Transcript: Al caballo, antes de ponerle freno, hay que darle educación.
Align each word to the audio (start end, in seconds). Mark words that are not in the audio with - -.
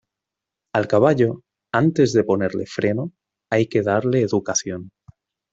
Al 0.77 0.87
caballo, 0.87 1.43
antes 1.71 2.11
de 2.11 2.23
ponerle 2.23 2.65
freno, 2.65 3.11
hay 3.51 3.67
que 3.67 3.83
darle 3.83 4.21
educación. 4.21 4.89